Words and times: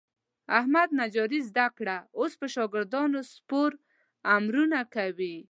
احمد 0.59 0.89
نجاري 1.01 1.39
زده 1.49 1.67
کړه. 1.77 1.97
اوس 2.19 2.33
په 2.39 2.47
شاګردانو 2.53 3.19
سپور 3.33 3.71
امرونه 4.35 4.79
کوي. 4.95 5.35